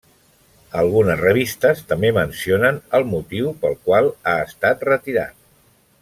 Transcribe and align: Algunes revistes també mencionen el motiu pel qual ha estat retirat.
Algunes 0.83 1.19
revistes 1.25 1.83
també 1.91 2.11
mencionen 2.19 2.81
el 2.99 3.05
motiu 3.13 3.51
pel 3.65 3.77
qual 3.89 4.09
ha 4.31 4.35
estat 4.51 4.87
retirat. 4.91 5.37